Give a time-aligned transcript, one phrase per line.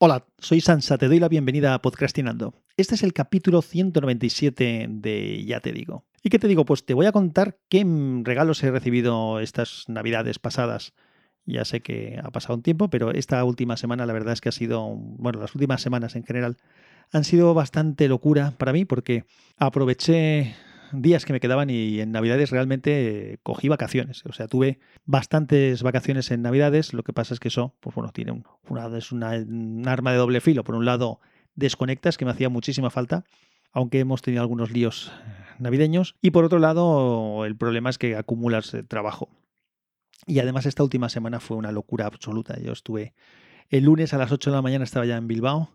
[0.00, 2.54] Hola, soy Sansa, te doy la bienvenida a Podcastinando.
[2.76, 6.06] Este es el capítulo 197 de Ya te digo.
[6.22, 6.64] ¿Y qué te digo?
[6.64, 7.84] Pues te voy a contar qué
[8.22, 10.94] regalos he recibido estas navidades pasadas.
[11.46, 14.50] Ya sé que ha pasado un tiempo, pero esta última semana la verdad es que
[14.50, 16.58] ha sido, bueno, las últimas semanas en general
[17.10, 19.24] han sido bastante locura para mí porque
[19.56, 20.54] aproveché
[20.92, 24.24] días que me quedaban y en Navidades realmente cogí vacaciones.
[24.26, 26.92] O sea, tuve bastantes vacaciones en Navidades.
[26.92, 30.18] Lo que pasa es que eso, pues bueno, tiene una, es una, un arma de
[30.18, 30.64] doble filo.
[30.64, 31.20] Por un lado,
[31.54, 33.24] desconectas, que me hacía muchísima falta,
[33.72, 35.12] aunque hemos tenido algunos líos
[35.58, 36.16] navideños.
[36.22, 39.28] Y por otro lado, el problema es que acumulas trabajo.
[40.26, 42.58] Y además esta última semana fue una locura absoluta.
[42.60, 43.14] Yo estuve
[43.70, 45.70] el lunes a las 8 de la mañana, estaba ya en Bilbao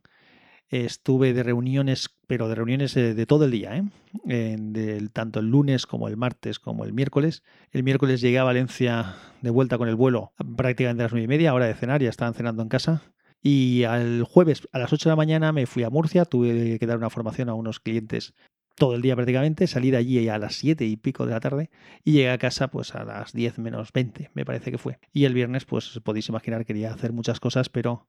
[0.70, 5.08] estuve de reuniones, pero de reuniones eh, de todo el día, ¿eh?
[5.13, 7.44] tanto el lunes como el martes como el miércoles.
[7.71, 11.27] El miércoles llegué a Valencia de vuelta con el vuelo prácticamente a las nueve y
[11.27, 13.02] media, hora de cenar, ya estaban cenando en casa.
[13.41, 16.88] Y al jueves a las 8 de la mañana me fui a Murcia, tuve que
[16.88, 18.34] dar una formación a unos clientes
[18.76, 21.70] todo el día prácticamente, salí de allí a las 7 y pico de la tarde
[22.04, 24.99] y llegué a casa pues a las 10 menos 20, me parece que fue.
[25.12, 28.07] Y el viernes pues podéis imaginar quería hacer muchas cosas, pero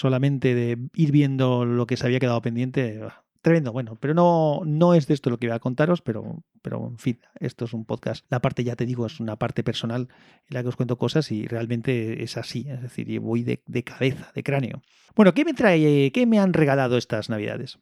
[0.00, 3.00] solamente de ir viendo lo que se había quedado pendiente,
[3.42, 6.86] tremendo, bueno, pero no, no es de esto lo que voy a contaros, pero, pero
[6.88, 8.26] en fin, esto es un podcast.
[8.30, 10.08] La parte, ya te digo, es una parte personal
[10.48, 13.84] en la que os cuento cosas y realmente es así, es decir, voy de, de
[13.84, 14.82] cabeza, de cráneo.
[15.14, 17.78] Bueno, ¿qué me trae, qué me han regalado estas navidades?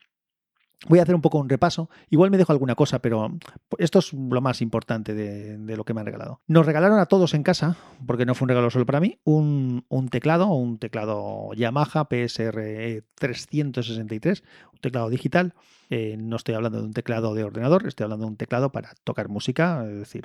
[0.88, 1.88] Voy a hacer un poco un repaso.
[2.10, 3.30] Igual me dejo alguna cosa, pero
[3.78, 6.42] esto es lo más importante de, lo que me han regalado.
[6.46, 9.84] Nos regalaron a todos en casa, porque no fue un regalo solo para mí, un,
[10.10, 15.54] teclado, un teclado Yamaha PSR 363, un teclado digital.
[15.88, 18.92] Eh, no estoy hablando de un teclado de ordenador, estoy hablando de un teclado para
[19.02, 20.24] tocar música, es decir,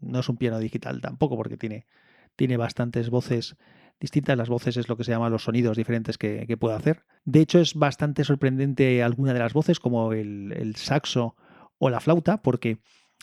[0.00, 1.86] no es un piano digital tampoco, porque tiene,
[2.34, 3.56] tiene bastantes voces
[4.00, 4.36] distintas.
[4.36, 7.04] Las voces es lo que se llama los sonidos diferentes que, que puedo hacer.
[7.24, 11.36] De hecho, es bastante sorprendente alguna de las voces, como el, saxo
[11.78, 12.78] o la flauta, porque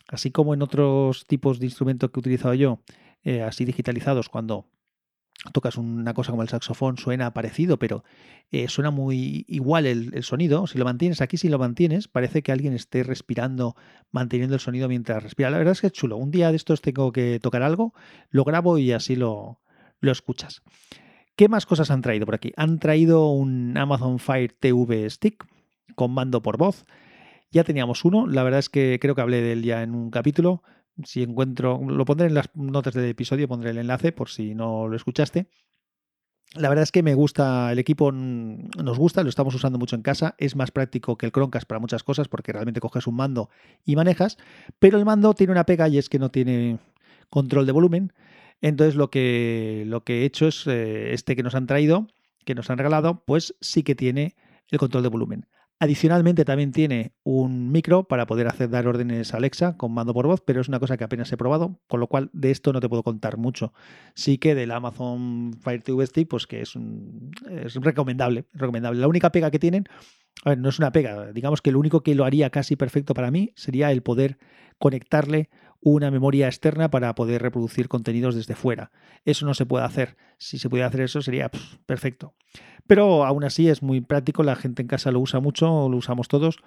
[0.08, 2.80] así como en otros tipos de instrumentos que he utilizado yo,
[3.22, 4.66] eh, así digitalizados, cuando
[5.52, 8.04] tocas una cosa como el saxofón suena parecido, pero
[8.50, 10.66] eh, suena muy igual el, el, sonido.
[10.66, 13.74] Si lo mantienes aquí, si lo mantienes, parece que alguien esté respirando,
[14.10, 15.50] manteniendo el sonido mientras respira.
[15.50, 16.16] La verdad es que es chulo.
[16.16, 17.94] Un día de estos tengo que tocar algo,
[18.30, 19.60] lo grabo y así lo,
[20.00, 20.62] lo escuchas.
[21.40, 22.52] ¿Qué más cosas han traído por aquí?
[22.58, 25.46] Han traído un Amazon Fire TV Stick
[25.94, 26.84] con mando por voz.
[27.50, 30.10] Ya teníamos uno, la verdad es que creo que hablé de él ya en un
[30.10, 30.62] capítulo.
[31.02, 34.86] Si encuentro, lo pondré en las notas del episodio, pondré el enlace por si no
[34.86, 35.48] lo escuchaste.
[36.56, 40.02] La verdad es que me gusta, el equipo nos gusta, lo estamos usando mucho en
[40.02, 43.48] casa, es más práctico que el Chromecast para muchas cosas porque realmente coges un mando
[43.86, 44.36] y manejas,
[44.78, 46.80] pero el mando tiene una pega y es que no tiene
[47.30, 48.12] control de volumen
[48.60, 52.08] entonces lo que, lo que he hecho es eh, este que nos han traído,
[52.44, 54.34] que nos han regalado, pues sí que tiene
[54.70, 55.46] el control de volumen.
[55.82, 60.26] Adicionalmente también tiene un micro para poder hacer dar órdenes a Alexa con mando por
[60.26, 62.80] voz, pero es una cosa que apenas he probado, con lo cual de esto no
[62.80, 63.72] te puedo contar mucho.
[64.14, 66.74] Sí que del Amazon Fire TV Stick, pues que es,
[67.48, 69.00] es recomendable, recomendable.
[69.00, 69.86] La única pega que tienen,
[70.44, 73.14] a ver, no es una pega, digamos que lo único que lo haría casi perfecto
[73.14, 74.36] para mí sería el poder
[74.78, 75.48] conectarle
[75.82, 78.90] una memoria externa para poder reproducir contenidos desde fuera.
[79.24, 80.16] Eso no se puede hacer.
[80.38, 81.50] Si se pudiera hacer eso sería
[81.86, 82.34] perfecto.
[82.86, 86.28] Pero aún así es muy práctico, la gente en casa lo usa mucho, lo usamos
[86.28, 86.58] todos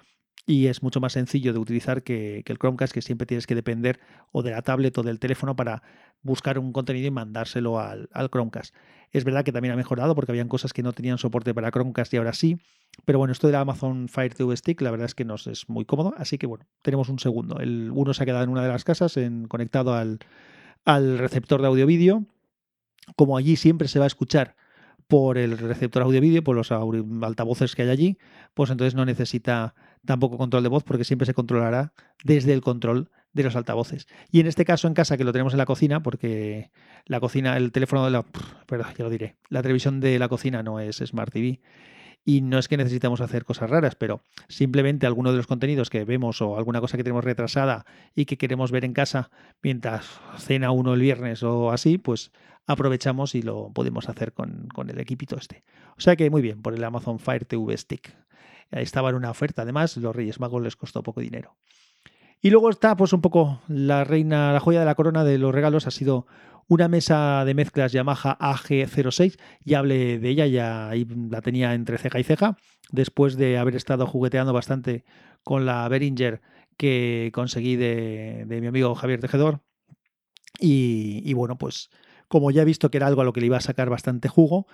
[0.46, 4.00] y es mucho más sencillo de utilizar que, el Chromecast, que siempre tienes que depender
[4.32, 5.82] o de la tablet o del teléfono para
[6.24, 8.74] buscar un contenido y mandárselo al, al, Chromecast.
[9.12, 12.12] Es verdad que también ha mejorado porque habían cosas que no tenían soporte para Chromecast
[12.14, 12.58] y ahora sí,
[13.04, 15.68] pero bueno, esto de la Amazon Fire TV Stick la verdad es que nos es
[15.68, 17.60] muy cómodo, así que bueno, tenemos un segundo.
[17.60, 20.18] El uno se ha quedado en una de las casas en, conectado al,
[20.84, 22.24] al receptor de audio-vídeo.
[23.16, 24.56] Como allí siempre se va a escuchar
[25.06, 28.18] por el receptor audio-vídeo, por los altavoces que hay allí,
[28.54, 29.74] pues entonces no necesita
[30.04, 31.92] tampoco control de voz porque siempre se controlará
[32.24, 34.06] desde el control de los altavoces.
[34.30, 36.70] Y en este caso en casa, que lo tenemos en la cocina, porque
[37.04, 38.24] la cocina, el teléfono de la...
[38.66, 39.36] Perdón, ya lo diré.
[39.50, 41.60] La televisión de la cocina no es Smart TV.
[42.24, 46.04] Y no es que necesitamos hacer cosas raras, pero simplemente alguno de los contenidos que
[46.04, 47.84] vemos o alguna cosa que tenemos retrasada
[48.14, 49.30] y que queremos ver en casa
[49.62, 52.32] mientras cena uno el viernes o así, pues
[52.66, 55.64] aprovechamos y lo podemos hacer con, con el equipito este.
[55.98, 58.16] O sea que muy bien, por el Amazon Fire TV Stick.
[58.70, 61.56] Estaba en una oferta, además, los Reyes Magos les costó poco dinero.
[62.44, 65.54] Y luego está, pues, un poco la reina, la joya de la corona de los
[65.54, 66.26] regalos ha sido
[66.68, 69.38] una mesa de mezclas Yamaha AG06.
[69.64, 70.90] Ya hablé de ella, ya
[71.30, 72.58] la tenía entre ceja y ceja.
[72.90, 75.06] Después de haber estado jugueteando bastante
[75.42, 76.42] con la Behringer
[76.76, 79.62] que conseguí de, mi amigo Javier Tejedor.
[80.60, 81.88] Y, bueno, pues
[82.28, 84.28] como ya he visto que era algo a lo que le iba a sacar bastante
[84.28, 84.66] jugo,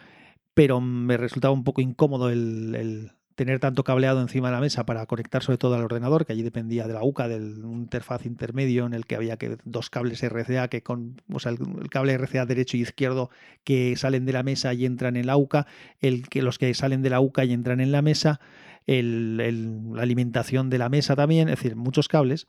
[0.54, 5.06] pero me resultaba un poco incómodo el, tener tanto cableado encima de la mesa para
[5.06, 8.92] conectar sobre todo al ordenador, que allí dependía de la UCA, del interfaz intermedio en
[8.92, 12.76] el que había que dos cables RCA, que con, o sea, el, cable RCA derecho
[12.76, 13.30] y izquierdo
[13.64, 15.66] que salen de la mesa y entran en la UCA,
[16.00, 18.40] el que los que salen de la UCA y entran en la mesa,
[18.86, 22.46] la alimentación de la mesa también, es decir, muchos cables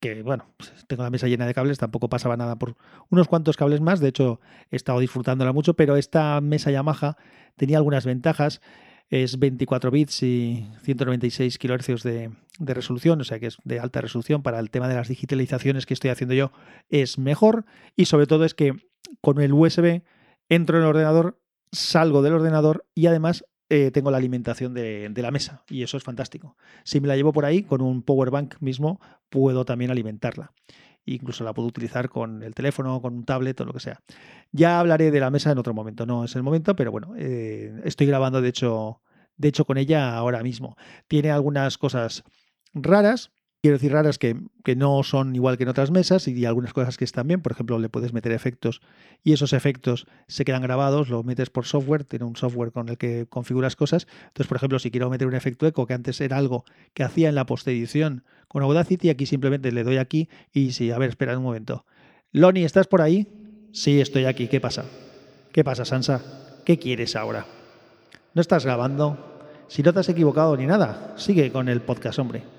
[0.00, 2.74] que bueno, pues, tengo la mesa llena de cables, tampoco pasaba nada por
[3.08, 4.40] unos cuantos cables más, de hecho
[4.72, 7.18] he estado disfrutándola mucho, pero esta mesa Yamaha
[7.56, 8.60] tenía algunas ventajas
[9.10, 14.00] es 24 bits y 196 kHz de, de, resolución, o sea que es de alta
[14.00, 14.42] resolución.
[14.42, 16.52] Para el tema de las digitalizaciones que estoy haciendo yo,
[16.88, 17.64] es mejor.
[17.96, 18.72] Y sobre todo es que
[19.20, 20.02] con el USB
[20.48, 21.40] entro en el ordenador,
[21.72, 25.64] salgo del ordenador y además eh, tengo la alimentación de, de, la mesa.
[25.68, 26.56] Y eso es fantástico.
[26.84, 30.52] Si me la llevo por ahí con un power bank mismo, puedo también alimentarla
[31.06, 34.00] incluso la puedo utilizar con el teléfono, con un tablet o lo que sea.
[34.52, 37.80] Ya hablaré de la mesa en otro momento, no es el momento, pero bueno, eh,
[37.84, 39.00] estoy grabando de hecho,
[39.36, 40.76] de hecho con ella ahora mismo.
[41.08, 42.24] Tiene algunas cosas
[42.72, 43.32] raras,
[43.64, 44.36] quiero decir raras que,
[44.76, 47.40] no son igual que en otras mesas y algunas cosas que están bien.
[47.40, 48.82] Por ejemplo, le puedes meter efectos
[49.22, 52.98] y esos efectos se quedan grabados, lo metes por software, tiene un software con el
[52.98, 54.06] que configuras cosas.
[54.26, 57.30] Entonces, por ejemplo, si quiero meter un efecto eco, que antes era algo que hacía
[57.30, 61.34] en la postedición con Audacity, aquí simplemente le doy aquí y sí, a ver, espera
[61.34, 61.86] un momento.
[62.32, 63.28] Loni, ¿estás por ahí?
[63.72, 64.46] Sí, estoy aquí.
[64.48, 64.84] ¿Qué pasa?
[65.52, 66.20] ¿Qué pasa, Sansa?
[66.66, 67.46] ¿Qué quieres ahora?
[68.34, 69.48] ¿No estás grabando?
[69.68, 72.53] Si no te has equivocado ni nada, sigue con el podcast, hombre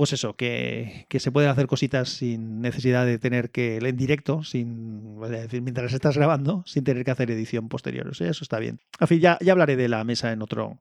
[0.00, 5.20] pues eso, que, se pueden hacer cositas sin necesidad de tener que, en directo, sin,
[5.20, 8.08] decir, mientras estás grabando, sin tener que hacer edición posterior.
[8.08, 8.80] O sea, eso está bien.
[8.98, 10.78] En fin, ya, ya hablaré de la mesa en otro,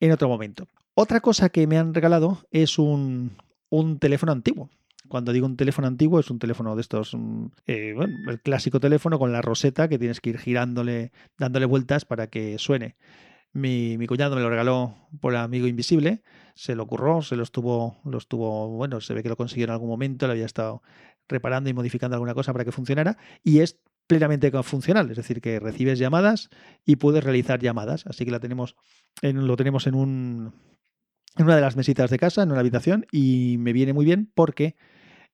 [0.00, 0.66] en otro momento.
[0.94, 3.36] Otra cosa que me han regalado es un,
[3.70, 4.68] un teléfono antiguo.
[5.06, 8.80] Cuando digo un teléfono antiguo, es un teléfono de estos, mm, eh, bueno, el clásico
[8.80, 12.96] teléfono con la roseta que tienes que ir girándole, dándole vueltas para que suene.
[13.56, 16.22] Mi, mi, cuñado me lo regaló por amigo invisible,
[16.54, 19.70] se lo curró, se lo estuvo, lo estuvo, bueno, se ve que lo consiguió en
[19.70, 20.82] algún momento, lo había estado
[21.26, 25.58] reparando y modificando alguna cosa para que funcionara y es plenamente funcional, es decir, que
[25.58, 26.50] recibes llamadas
[26.84, 28.76] y puedes realizar llamadas, así que la tenemos
[29.22, 30.52] en, lo tenemos en un
[31.36, 34.30] en una de las mesitas de casa, en una habitación y me viene muy bien
[34.34, 34.76] porque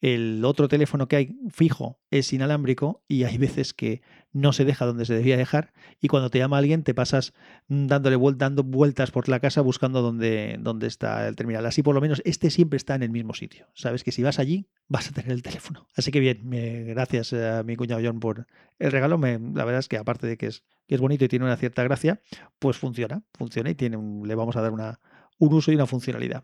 [0.02, 4.02] el otro teléfono que hay fijo es inalámbrico y hay veces que
[4.32, 7.34] no se deja donde se debía dejar y cuando te llama alguien te pasas
[7.68, 11.64] dándole dando vueltas por la casa buscando dónde, dónde está el terminal.
[11.66, 13.68] Así por lo menos este siempre está en el mismo sitio.
[13.74, 15.86] Sabes que si vas allí vas a tener el teléfono.
[15.94, 16.50] Así que bien,
[16.88, 18.48] gracias a mi cuñado John por
[18.80, 19.18] el regalo.
[19.18, 21.84] la verdad es que aparte de que es, que es bonito y tiene una cierta
[21.84, 22.20] gracia,
[22.58, 24.98] pues funciona, funciona y tiene le vamos a dar una,
[25.38, 26.42] un uso y una funcionalidad.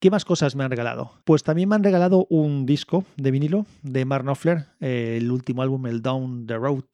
[0.00, 1.12] ¿Qué más cosas me han regalado?
[1.24, 5.60] Pues también me han regalado un disco de vinilo de Mark Knopfler, eh, el último
[5.60, 6.84] álbum, el Down the Road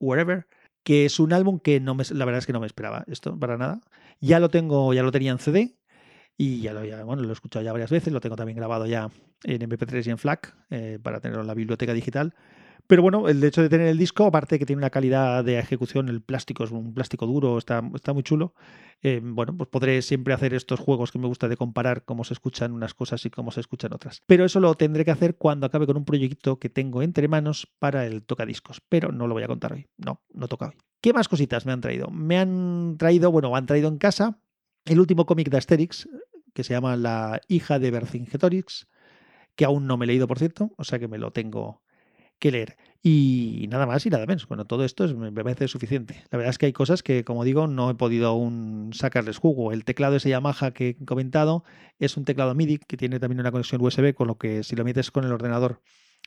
[0.00, 0.46] Wherever,
[0.82, 3.38] que es un álbum que no me, la verdad es que no me esperaba esto
[3.38, 3.82] para nada.
[4.22, 5.76] Ya lo tengo, ya lo tenía en CD
[6.38, 9.10] y ya lo, bueno, lo he escuchado ya varias veces, lo tengo también grabado ya
[9.44, 12.34] en MP3 y en FLAC eh, para tenerlo en la biblioteca digital.
[12.86, 16.08] Pero bueno, el hecho de tener el disco, aparte que tiene una calidad de ejecución,
[16.08, 18.54] el plástico es un plástico duro, está, está muy chulo.
[19.02, 22.34] Eh, bueno, pues podré siempre hacer estos juegos que me gusta de comparar cómo se
[22.34, 24.22] escuchan unas cosas y cómo se escuchan otras.
[24.26, 27.68] Pero eso lo tendré que hacer cuando acabe con un proyecto que tengo entre manos
[27.78, 28.80] para el tocadiscos.
[28.88, 29.86] Pero no lo voy a contar hoy.
[29.96, 30.74] No, no toca hoy.
[31.00, 32.08] ¿Qué más cositas me han traído?
[32.10, 34.38] Me han traído, bueno, han traído en casa
[34.84, 36.08] el último cómic de Asterix,
[36.54, 38.88] que se llama La hija de Vercingetorix,
[39.56, 41.82] que aún no me he leído, por cierto, o sea que me lo tengo
[42.38, 42.76] que leer.
[43.02, 44.48] Y nada más y nada menos.
[44.48, 46.24] Bueno, todo esto es, me parece suficiente.
[46.30, 49.72] La verdad es que hay cosas que, como digo, no he podido aún sacarles jugo.
[49.72, 51.62] El teclado ese Yamaha que he comentado
[52.00, 54.84] es un teclado MIDI que tiene también una conexión USB, con lo que si lo
[54.84, 55.82] metes con el ordenador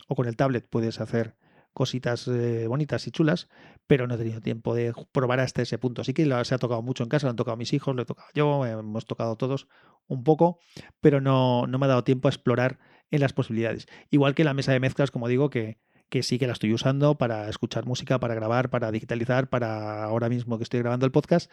[0.07, 1.35] o con el tablet puedes hacer
[1.73, 3.49] cositas eh, bonitas y chulas,
[3.85, 6.01] pero no he tenido tiempo de probar hasta ese punto.
[6.01, 8.05] Así que se ha tocado mucho en casa, lo han tocado mis hijos, lo he
[8.05, 9.67] tocado yo, hemos tocado todos
[10.07, 10.59] un poco,
[11.01, 12.79] pero no, no me ha dado tiempo a explorar
[13.11, 13.87] en las posibilidades.
[14.09, 15.77] Igual que la mesa de mezclas, como digo, que,
[16.09, 20.29] que sí que la estoy usando para escuchar música, para grabar, para digitalizar, para ahora
[20.29, 21.51] mismo que estoy grabando el podcast,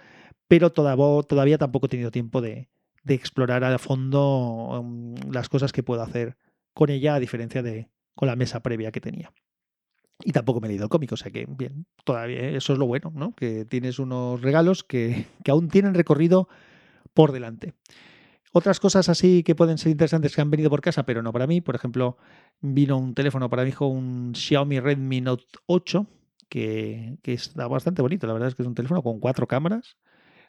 [0.48, 2.68] pero todavía, tampoco he tenido tiempo de,
[3.06, 6.36] explorar a fondo um, las cosas que puedo hacer
[6.74, 9.32] con ella, a diferencia de con la mesa previa que tenía.
[10.24, 12.86] Y tampoco me he leído el cómic, o sea que bien, todavía eso es lo
[12.86, 13.34] bueno, ¿no?
[13.34, 16.48] Que tienes unos regalos que aún tienen recorrido
[17.14, 17.74] por delante.
[18.58, 21.46] Otras cosas así que pueden ser interesantes que han venido por casa, pero no para
[21.46, 21.60] mí.
[21.60, 22.16] Por ejemplo,
[22.62, 26.06] vino un teléfono para mi hijo, un Xiaomi Redmi Note 8,
[26.48, 28.26] que, está bastante bonito.
[28.26, 29.98] La verdad es que es un teléfono con cuatro cámaras,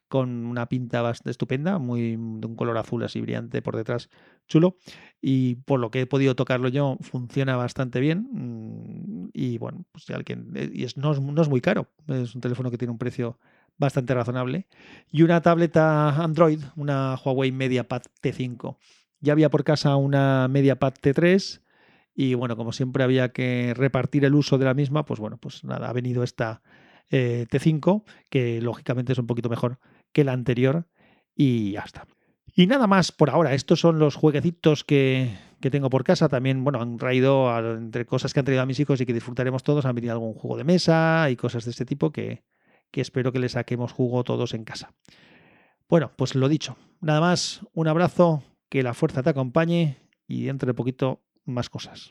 [0.08, 4.10] con una pinta bastante estupenda, muy de un color azul así brillante por detrás,
[4.48, 4.78] chulo.
[5.22, 8.30] Y por lo que he podido tocarlo yo, funciona bastante bien.
[8.32, 10.54] Mm, y bueno, pues alguien.
[10.72, 11.90] Y es, no, es, no es muy caro.
[12.08, 13.38] Es un teléfono que tiene un precio
[13.78, 14.68] bastante razonable.
[15.12, 18.78] Y una tableta Android, una Huawei MediaPad T5.
[19.20, 21.62] Ya había por casa una MediaPad T3
[22.14, 25.64] y bueno, como siempre había que repartir el uso de la misma, pues bueno, pues
[25.64, 26.64] nada, ha venido esta
[27.12, 29.80] eh, T5, que lógicamente es un poquito mejor
[30.12, 30.88] que la anterior
[31.36, 32.08] y ya está.
[32.56, 36.28] Y nada más por ahora, estos son los jueguecitos que, que tengo por casa.
[36.28, 39.62] También, bueno, han traído, entre cosas que han traído a mis hijos y que disfrutaremos
[39.62, 42.44] todos, han venido algún juego de mesa y cosas de este tipo que,
[42.92, 44.94] que espero que le saquemos jugo todos en casa.
[45.90, 46.76] Bueno, pues lo dicho.
[47.00, 52.06] Nada más, un abrazo, que la fuerza te acompañe y dentro de poquito más cosas.